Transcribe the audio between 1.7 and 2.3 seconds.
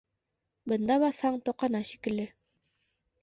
шикелле...